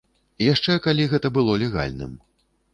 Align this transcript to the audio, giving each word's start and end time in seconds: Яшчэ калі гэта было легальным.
Яшчэ 0.43 0.77
калі 0.87 1.07
гэта 1.13 1.33
было 1.37 1.61
легальным. 1.67 2.19